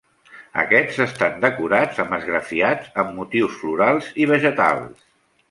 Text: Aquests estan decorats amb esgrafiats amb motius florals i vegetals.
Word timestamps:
Aquests 0.61 0.95
estan 1.03 1.37
decorats 1.43 1.99
amb 2.05 2.15
esgrafiats 2.17 2.89
amb 3.05 3.15
motius 3.19 3.61
florals 3.61 4.11
i 4.25 4.29
vegetals. 4.35 5.07